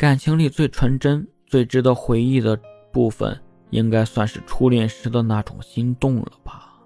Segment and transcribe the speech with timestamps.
[0.00, 2.58] 感情里最纯真、最值得回忆的
[2.90, 6.80] 部分，应该算是初恋时的那种心动了吧。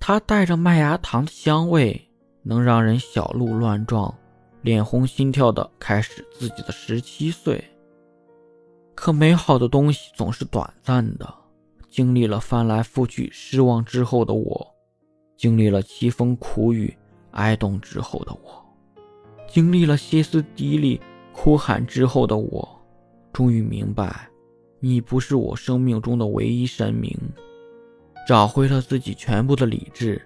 [0.00, 2.08] 它带着麦芽糖的香味，
[2.44, 4.14] 能让人小鹿乱撞、
[4.62, 7.62] 脸红心跳的开始自己的十七岁。
[8.94, 11.34] 可美好的东西总是短暂的，
[11.90, 14.66] 经历了翻来覆去失望之后的我，
[15.36, 16.96] 经历了凄风苦雨
[17.32, 18.64] 哀冻之后的我，
[19.46, 20.98] 经历了歇斯底里。
[21.42, 22.80] 哭喊之后的我，
[23.32, 24.30] 终于明白，
[24.78, 27.12] 你不是我生命中的唯一神明。
[28.28, 30.24] 找回了自己全部的理智，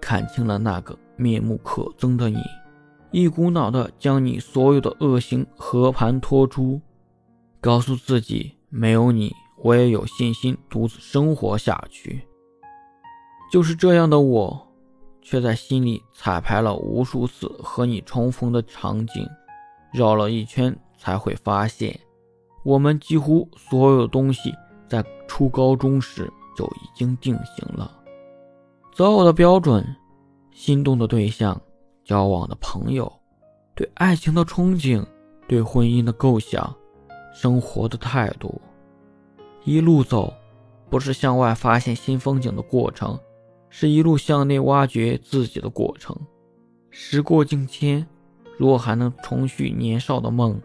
[0.00, 2.38] 看清了那个面目可憎的你，
[3.10, 6.80] 一股脑的将你所有的恶行和盘托出，
[7.60, 12.26] 告诉自己，没有你，我也有信心独自生活下去。
[13.52, 14.66] 就是这样的我，
[15.20, 19.28] 却在心里彩排了无数次和你重逢的场景。
[19.94, 21.96] 绕了一圈，才会发现，
[22.64, 24.52] 我们几乎所有东西
[24.88, 27.88] 在初高中时就已经定型了。
[28.92, 29.86] 择偶的标准、
[30.50, 31.60] 心动的对象、
[32.04, 33.10] 交往的朋友、
[33.76, 35.06] 对爱情的憧憬、
[35.46, 36.74] 对婚姻的构想、
[37.32, 38.60] 生活的态度，
[39.62, 40.34] 一路走，
[40.90, 43.16] 不是向外发现新风景的过程，
[43.68, 46.16] 是一路向内挖掘自己的过程。
[46.90, 48.04] 时过境迁。
[48.56, 50.60] 若还能重续年少的梦，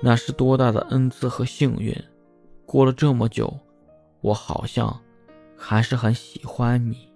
[0.00, 1.94] 那是多大的恩赐和幸运！
[2.64, 3.58] 过了这么久，
[4.20, 5.00] 我好像
[5.56, 7.08] 还是很喜欢你。